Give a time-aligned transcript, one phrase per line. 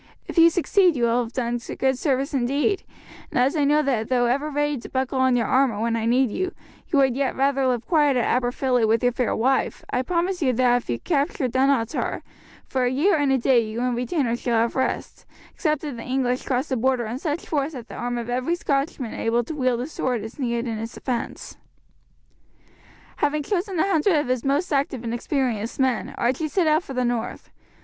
[0.27, 2.81] "If you succeed you will have done good service indeed;
[3.29, 6.07] and as I know that though ever ready to buckle on your armour when I
[6.07, 6.55] need you,
[6.87, 10.53] you would yet rather live quiet at Aberfilly with your fair wife, I promise you
[10.53, 12.23] that if you capture Dunottar,
[12.65, 15.95] for a year and a day you and your retainers shall have rest, except if
[15.95, 19.43] the English cross the Border in such force that the arm of every Scotchman able
[19.43, 21.57] to wield a sword is needed in its defence."
[23.17, 26.95] Having chosen a hundred of his most active and experienced men Archie set out for
[26.95, 27.51] the north.